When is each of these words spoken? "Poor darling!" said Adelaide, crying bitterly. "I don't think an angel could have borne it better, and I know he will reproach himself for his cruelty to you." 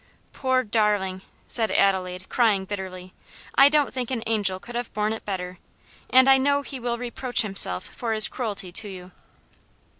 "Poor 0.31 0.63
darling!" 0.63 1.21
said 1.45 1.69
Adelaide, 1.69 2.27
crying 2.27 2.65
bitterly. 2.65 3.13
"I 3.53 3.69
don't 3.69 3.93
think 3.93 4.09
an 4.09 4.23
angel 4.25 4.59
could 4.59 4.73
have 4.73 4.91
borne 4.93 5.13
it 5.13 5.25
better, 5.25 5.59
and 6.09 6.27
I 6.27 6.39
know 6.39 6.63
he 6.63 6.79
will 6.79 6.97
reproach 6.97 7.43
himself 7.43 7.83
for 7.85 8.11
his 8.13 8.27
cruelty 8.27 8.71
to 8.71 8.87
you." 8.87 9.11